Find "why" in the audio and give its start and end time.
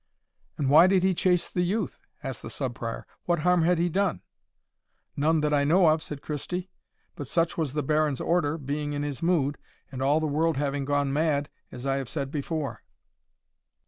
0.71-0.87